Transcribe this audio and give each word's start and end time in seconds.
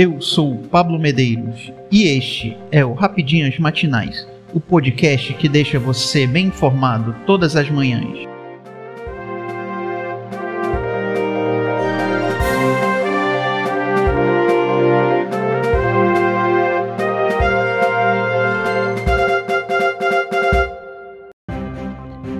Eu 0.00 0.20
sou 0.20 0.58
Pablo 0.70 0.96
Medeiros 0.96 1.72
e 1.90 2.04
este 2.04 2.56
é 2.70 2.84
o 2.84 2.92
Rapidinhas 2.92 3.58
Matinais, 3.58 4.28
o 4.54 4.60
podcast 4.60 5.34
que 5.34 5.48
deixa 5.48 5.76
você 5.76 6.24
bem 6.24 6.46
informado 6.46 7.16
todas 7.26 7.56
as 7.56 7.68
manhãs. 7.68 8.16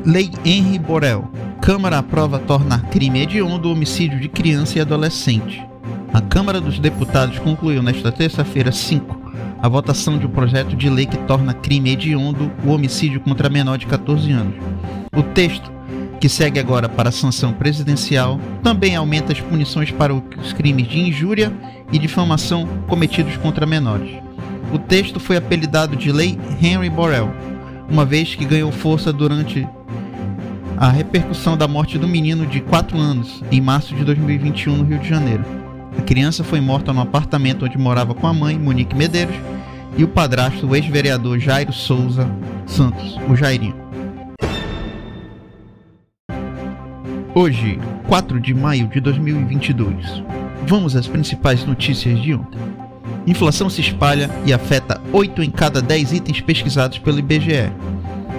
Lei 0.07 0.31
Henry 0.45 0.79
Borel. 0.79 1.29
Câmara 1.61 1.99
aprova 1.99 2.39
tornar 2.39 2.89
crime 2.89 3.23
hediondo 3.23 3.69
o 3.69 3.73
homicídio 3.73 4.21
de 4.21 4.29
criança 4.29 4.79
e 4.79 4.81
adolescente. 4.81 5.68
A 6.13 6.23
Câmara 6.23 6.61
dos 6.61 6.79
Deputados 6.79 7.39
concluiu 7.39 7.83
nesta 7.83 8.11
terça-feira 8.11 8.73
5 8.73 9.19
a 9.61 9.69
votação 9.69 10.17
de 10.17 10.27
um 10.27 10.31
projeto 10.31 10.75
de 10.75 10.89
lei 10.89 11.05
que 11.05 11.19
torna 11.19 11.53
crime 11.53 11.91
hediondo 11.91 12.51
o 12.65 12.71
homicídio 12.71 13.21
contra 13.21 13.51
menor 13.51 13.77
de 13.77 13.87
14 13.87 14.33
anos. 14.33 14.55
O 15.15 15.23
texto, 15.23 15.71
que 16.19 16.29
segue 16.29 16.59
agora 16.59 16.89
para 16.89 17.11
a 17.11 17.13
sanção 17.13 17.53
presidencial, 17.53 18.41
também 18.63 18.97
aumenta 18.97 19.33
as 19.33 19.41
punições 19.41 19.91
para 19.91 20.15
os 20.15 20.53
crimes 20.55 20.89
de 20.89 20.99
injúria 20.99 21.53
e 21.93 21.99
difamação 21.99 22.67
cometidos 22.87 23.37
contra 23.37 23.67
menores. 23.67 24.11
O 24.73 24.79
texto 24.79 25.21
foi 25.21 25.37
apelidado 25.37 25.95
de 25.95 26.11
Lei 26.11 26.39
Henry 26.63 26.89
Borel, 26.89 27.31
uma 27.89 28.05
vez 28.05 28.35
que 28.35 28.45
ganhou 28.45 28.73
força 28.73 29.13
durante 29.13 29.67
a 30.77 30.89
repercussão 30.89 31.57
da 31.57 31.67
morte 31.67 31.99
do 31.99 32.09
menino 32.09 32.47
de 32.47 32.61
4 32.61 32.97
anos 32.97 33.43
em 33.51 33.61
março 33.61 33.95
de 33.95 34.05
2021 34.05 34.77
no 34.77 34.85
Rio 34.85 34.99
de 34.99 35.09
Janeiro. 35.09 35.58
A 35.97 36.03
criança 36.03 36.43
foi 36.43 36.61
morta 36.61 36.93
no 36.93 37.01
apartamento 37.01 37.65
onde 37.65 37.79
morava 37.79 38.15
com 38.15 38.27
a 38.27 38.33
mãe, 38.35 38.59
Monique 38.59 38.97
Medeiros, 38.97 39.37
e 39.97 40.05
o 40.05 40.09
padrasto, 40.09 40.67
o 40.67 40.77
ex-vereador 40.77 41.39
Jairo 41.39 41.73
Souza 41.73 42.29
Santos, 42.67 43.17
o 43.29 43.35
Jairinho. 43.35 43.77
Hoje, 47.35 47.79
4 48.09 48.41
de 48.41 48.53
maio 48.53 48.89
de 48.89 49.01
2022. 49.01 50.23
Vamos 50.67 50.97
às 50.97 51.07
principais 51.07 51.65
notícias 51.65 52.21
de 52.21 52.35
ontem. 52.35 52.59
Inflação 53.27 53.69
se 53.69 53.81
espalha 53.81 54.31
e 54.45 54.53
afeta 54.53 55.01
8 55.13 55.43
em 55.43 55.51
cada 55.51 55.81
10 55.81 56.13
itens 56.13 56.41
pesquisados 56.41 56.99
pelo 56.99 57.19
IBGE. 57.19 57.71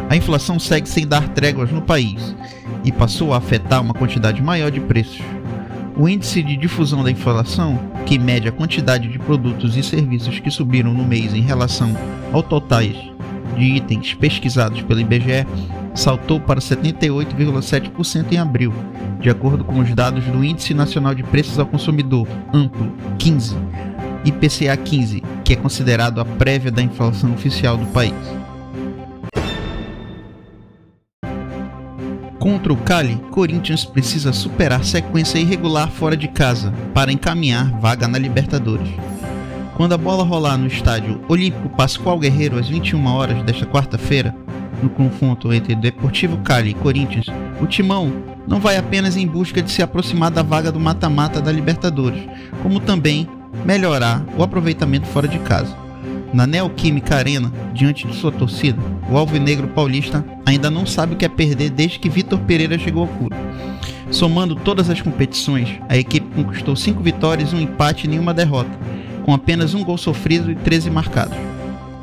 A 0.10 0.16
inflação 0.16 0.60
segue 0.60 0.90
sem 0.90 1.08
dar 1.08 1.30
tréguas 1.30 1.72
no 1.72 1.82
país 1.82 2.36
e 2.84 2.92
passou 2.92 3.34
a 3.34 3.38
afetar 3.38 3.82
uma 3.82 3.94
quantidade 3.94 4.42
maior 4.42 4.72
de 4.72 4.80
preços. 4.80 5.22
O 6.00 6.08
índice 6.08 6.42
de 6.42 6.56
difusão 6.56 7.04
da 7.04 7.12
inflação, 7.12 7.78
que 8.06 8.18
mede 8.18 8.48
a 8.48 8.54
quantidade 8.54 9.10
de 9.10 9.20
produtos 9.20 9.76
e 9.76 9.84
serviços 9.84 10.40
que 10.40 10.50
subiram 10.50 10.94
no 10.94 11.04
mês 11.04 11.34
em 11.34 11.42
relação 11.42 11.94
ao 12.32 12.42
totais 12.42 12.96
de 13.58 13.66
itens 13.66 14.14
pesquisados 14.14 14.82
pelo 14.82 15.02
IBGE, 15.02 15.46
saltou 15.94 16.40
para 16.40 16.62
78,7% 16.62 18.32
em 18.32 18.38
abril, 18.38 18.74
de 19.20 19.30
acordo 19.30 19.66
com 19.66 19.80
os 19.80 19.94
dados 19.94 20.24
do 20.24 20.42
Índice 20.42 20.74
Nacional 20.74 21.14
de 21.14 21.22
Preços 21.22 21.60
ao 21.60 21.66
Consumidor, 21.66 22.26
amplo 22.54 22.94
15, 23.18 23.58
IPCA 24.24 24.78
15, 24.78 25.22
que 25.44 25.52
é 25.52 25.58
considerado 25.58 26.22
a 26.22 26.26
prévia 26.26 26.72
da 26.72 26.82
inflação 26.82 27.34
oficial 27.34 27.76
do 27.76 27.88
país. 27.88 28.14
Contra 32.40 32.72
o 32.72 32.78
Cali, 32.78 33.18
Corinthians 33.32 33.84
precisa 33.84 34.32
superar 34.32 34.86
sequência 34.86 35.38
irregular 35.38 35.92
fora 35.92 36.16
de 36.16 36.30
casa 36.30 36.74
para 36.94 37.12
encaminhar 37.12 37.78
vaga 37.82 38.08
na 38.08 38.18
Libertadores. 38.18 38.88
Quando 39.76 39.92
a 39.92 39.98
bola 39.98 40.24
rolar 40.24 40.58
no 40.58 40.66
estádio 40.66 41.20
Olímpico 41.28 41.68
Pascoal 41.68 42.18
Guerreiro 42.18 42.58
às 42.58 42.70
21 42.70 43.06
horas 43.08 43.44
desta 43.44 43.66
quarta-feira, 43.66 44.34
no 44.82 44.90
confronto 44.90 45.52
entre 45.52 45.76
Deportivo 45.76 46.38
Cali 46.38 46.70
e 46.70 46.74
Corinthians, 46.74 47.26
o 47.62 47.68
Timão 47.68 48.10
não 48.48 48.62
vai 48.62 48.78
apenas 48.78 49.18
em 49.18 49.28
busca 49.28 49.62
de 49.62 49.70
se 49.70 49.82
aproximar 49.82 50.32
da 50.32 50.42
vaga 50.42 50.72
do 50.72 50.80
mata-mata 50.80 51.42
da 51.42 51.52
Libertadores, 51.52 52.24
como 52.64 52.80
também 52.80 53.28
melhorar 53.66 54.24
o 54.38 54.44
aproveitamento 54.44 55.08
fora 55.08 55.28
de 55.28 55.40
casa. 55.40 55.76
Na 56.32 56.46
Neoquímica 56.46 57.16
Arena, 57.16 57.52
diante 57.74 58.06
de 58.06 58.16
sua 58.16 58.32
torcida, 58.32 58.80
o 59.10 59.18
alvinegro 59.18 59.68
paulista 59.70 60.24
ainda 60.46 60.70
não 60.70 60.86
sabe 60.86 61.14
o 61.16 61.18
que 61.18 61.26
é 61.26 61.30
perder 61.30 61.72
desde 61.72 62.00
que 62.00 62.10
Vitor 62.10 62.40
Pereira 62.40 62.78
chegou 62.78 63.04
ao 63.04 63.08
clube. 63.08 63.36
Somando 64.12 64.56
todas 64.56 64.90
as 64.90 65.02
competições, 65.02 65.80
a 65.88 65.98
equipe 65.98 66.28
conquistou 66.36 66.76
5 66.76 67.02
vitórias, 67.02 67.54
um 67.54 67.60
empate 67.60 68.06
e 68.06 68.10
nenhuma 68.10 68.34
derrota, 68.34 68.70
com 69.26 69.34
apenas 69.34 69.74
um 69.74 69.84
gol 69.84 69.98
sofrido 69.98 70.52
e 70.52 70.56
13 70.56 70.90
marcados. 70.92 71.38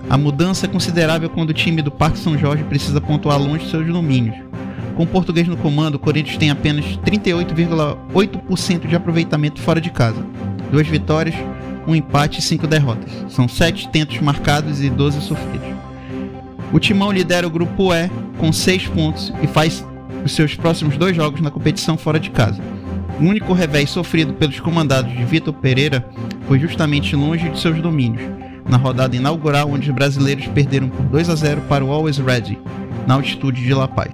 A 0.09 0.17
mudança 0.17 0.67
é 0.67 0.69
considerável 0.69 1.29
quando 1.29 1.51
o 1.51 1.55
time 1.55 1.83
do 1.83 1.91
Parque 1.91 2.19
São 2.19 2.39
Jorge 2.39 2.65
precisa 2.65 3.01
pontuar 3.01 3.39
longe 3.39 3.65
de 3.65 3.71
seus 3.71 3.87
domínios. 3.87 4.37
Com 4.97 5.03
o 5.03 5.07
português 5.07 5.47
no 5.47 5.57
comando, 5.57 5.97
o 5.97 5.99
Corinthians 5.99 6.39
tem 6.39 6.51
apenas 6.51 6.85
38,8% 7.05 8.87
de 8.87 8.97
aproveitamento 8.97 9.61
fora 9.61 9.81
de 9.81 9.91
casa. 9.91 10.25
Duas 10.71 10.87
vitórias, 10.87 11.35
um 11.87 11.95
empate 11.95 12.41
e 12.41 12.43
cinco 12.43 12.67
derrotas. 12.67 13.11
São 13.29 13.49
sete 13.49 13.89
tentos 13.89 14.19
marcados 14.21 14.83
e 14.83 14.91
12 14.91 15.21
sofridos. 15.21 15.69
O 16.73 16.79
Timão 16.79 17.13
lidera 17.13 17.47
o 17.47 17.51
grupo 17.51 17.95
E 17.95 18.11
com 18.39 18.53
seis 18.53 18.87
pontos 18.87 19.33
e 19.43 19.47
faz 19.47 19.85
os 20.25 20.33
seus 20.33 20.55
próximos 20.55 20.97
dois 20.97 21.15
jogos 21.15 21.41
na 21.41 21.51
competição 21.51 21.97
fora 21.97 22.19
de 22.19 22.31
casa. 22.31 22.61
O 23.21 23.25
único 23.25 23.53
revés 23.53 23.89
sofrido 23.89 24.35
pelos 24.35 24.61
comandados 24.61 25.13
de 25.13 25.25
Vitor 25.25 25.55
Pereira 25.55 26.07
foi 26.47 26.59
justamente 26.59 27.17
longe 27.17 27.49
de 27.49 27.59
seus 27.59 27.81
domínios, 27.81 28.23
na 28.69 28.77
rodada 28.77 29.17
inaugural 29.17 29.71
onde 29.71 29.89
os 29.89 29.95
brasileiros 29.95 30.47
perderam 30.49 30.89
por 30.89 31.07
2 31.07 31.31
a 31.31 31.35
0 31.35 31.63
para 31.63 31.85
o 31.85 31.91
Always 31.91 32.19
Ready, 32.19 32.59
na 33.07 33.15
altitude 33.15 33.63
de 33.63 33.73
La 33.73 33.89
Paz. 33.89 34.13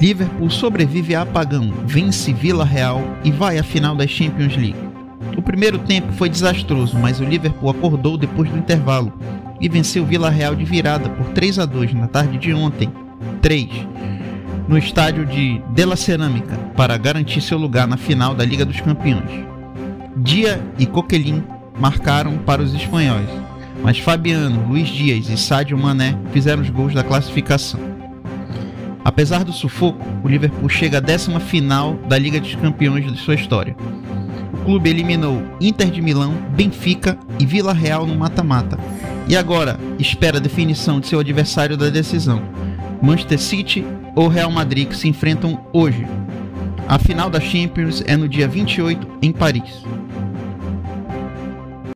Liverpool 0.00 0.50
sobrevive 0.50 1.14
a 1.14 1.22
apagão, 1.22 1.72
vence 1.86 2.30
Vila 2.30 2.64
Real 2.64 3.02
e 3.24 3.30
vai 3.30 3.58
à 3.58 3.62
final 3.62 3.96
da 3.96 4.06
Champions 4.06 4.54
League. 4.54 4.76
O 5.36 5.40
primeiro 5.40 5.78
tempo 5.78 6.12
foi 6.12 6.28
desastroso, 6.28 6.98
mas 6.98 7.18
o 7.18 7.24
Liverpool 7.24 7.70
acordou 7.70 8.18
depois 8.18 8.50
do 8.50 8.58
intervalo 8.58 9.12
e 9.58 9.68
venceu 9.68 10.04
Vila 10.04 10.28
Real 10.28 10.54
de 10.54 10.64
virada 10.64 11.08
por 11.08 11.26
3 11.28 11.58
a 11.60 11.64
2 11.64 11.94
na 11.94 12.06
tarde 12.08 12.36
de 12.36 12.52
ontem, 12.52 12.92
3, 13.40 13.68
no 14.68 14.76
estádio 14.76 15.24
de 15.24 15.62
De 15.70 15.84
La 15.86 15.96
Cerâmica, 15.96 16.56
para 16.76 16.98
garantir 16.98 17.40
seu 17.40 17.56
lugar 17.56 17.86
na 17.86 17.96
final 17.96 18.34
da 18.34 18.44
Liga 18.44 18.66
dos 18.66 18.80
Campeões. 18.82 19.30
Dia 20.18 20.62
e 20.78 20.84
Coquelin 20.84 21.42
marcaram 21.80 22.36
para 22.38 22.62
os 22.62 22.74
espanhóis, 22.74 23.28
mas 23.82 23.98
Fabiano, 23.98 24.68
Luiz 24.68 24.88
Dias 24.88 25.30
e 25.30 25.38
Sadio 25.38 25.78
Mané 25.78 26.18
fizeram 26.32 26.62
os 26.62 26.68
gols 26.68 26.92
da 26.92 27.02
classificação. 27.02 27.95
Apesar 29.06 29.44
do 29.44 29.52
sufoco, 29.52 30.04
o 30.24 30.26
Liverpool 30.26 30.68
chega 30.68 30.98
à 30.98 31.00
décima 31.00 31.38
final 31.38 31.94
da 32.08 32.18
Liga 32.18 32.40
dos 32.40 32.56
Campeões 32.56 33.06
de 33.06 33.16
sua 33.16 33.36
história. 33.36 33.76
O 34.52 34.64
clube 34.64 34.90
eliminou 34.90 35.40
Inter 35.60 35.92
de 35.92 36.02
Milão, 36.02 36.34
Benfica 36.56 37.16
e 37.38 37.46
Vila 37.46 37.72
Real 37.72 38.04
no 38.04 38.16
mata-mata. 38.16 38.76
E 39.28 39.36
agora 39.36 39.78
espera 39.96 40.38
a 40.38 40.40
definição 40.40 40.98
de 40.98 41.06
seu 41.06 41.20
adversário 41.20 41.76
da 41.76 41.88
decisão, 41.88 42.42
Manchester 43.00 43.38
City 43.38 43.84
ou 44.16 44.26
Real 44.26 44.50
Madrid, 44.50 44.88
que 44.88 44.96
se 44.96 45.06
enfrentam 45.06 45.64
hoje. 45.72 46.04
A 46.88 46.98
final 46.98 47.30
da 47.30 47.38
Champions 47.38 48.02
é 48.08 48.16
no 48.16 48.28
dia 48.28 48.48
28 48.48 49.06
em 49.22 49.30
Paris. 49.30 49.84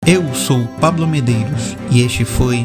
Eu 0.06 0.32
sou 0.32 0.64
Pablo 0.80 1.08
Medeiros 1.08 1.76
e 1.90 2.02
este 2.02 2.24
foi 2.24 2.64